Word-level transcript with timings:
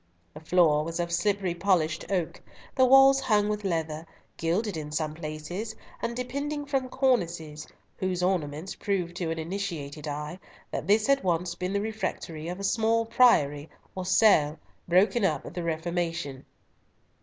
The 0.33 0.39
floor 0.39 0.83
was 0.83 0.99
of 0.99 1.11
slippery 1.11 1.53
polished 1.53 2.09
oak, 2.11 2.41
the 2.73 2.85
walls 2.87 3.19
hung 3.19 3.47
with 3.49 3.63
leather, 3.63 4.03
gilded 4.35 4.75
in 4.75 4.91
some 4.91 5.13
places 5.13 5.75
and 6.01 6.15
depending 6.17 6.65
from 6.65 6.89
cornices, 6.89 7.67
whose 7.97 8.23
ornaments 8.23 8.73
proved 8.73 9.15
to 9.17 9.29
an 9.29 9.37
initiated 9.37 10.07
eye, 10.07 10.39
that 10.71 10.87
this 10.87 11.05
had 11.05 11.23
once 11.23 11.53
been 11.53 11.73
the 11.73 11.81
refectory 11.81 12.47
of 12.47 12.59
a 12.59 12.63
small 12.63 13.05
priory, 13.05 13.69
or 13.93 14.03
cell, 14.03 14.57
broken 14.87 15.23
up 15.23 15.45
at 15.45 15.53
the 15.53 15.61
Reformation. 15.61 16.45